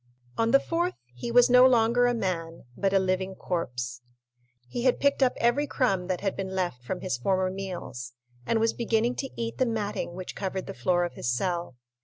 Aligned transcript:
On 0.35 0.49
the 0.49 0.59
fourth, 0.59 0.95
he 1.13 1.31
was 1.31 1.47
no 1.47 1.67
longer 1.67 2.07
a 2.07 2.15
man, 2.15 2.63
but 2.75 2.91
a 2.91 2.97
living 2.97 3.35
corpse. 3.35 4.01
He 4.67 4.81
had 4.81 4.99
picked 4.99 5.21
up 5.21 5.33
every 5.37 5.67
crumb 5.67 6.07
that 6.07 6.21
had 6.21 6.35
been 6.35 6.55
left 6.55 6.81
from 6.83 7.01
his 7.01 7.19
former 7.19 7.51
meals, 7.51 8.13
and 8.43 8.59
was 8.59 8.73
beginning 8.73 9.13
to 9.17 9.29
eat 9.39 9.59
the 9.59 9.67
matting 9.67 10.13
which 10.15 10.33
covered 10.35 10.65
the 10.65 10.73
floor 10.73 11.03
of 11.03 11.13
his 11.13 11.31
cell. 11.31 11.77